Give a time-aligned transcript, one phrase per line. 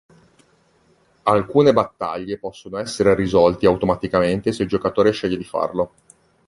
[1.25, 5.91] Alcune battaglie possono essere risolti automaticamente se il giocatore sceglie di farlo.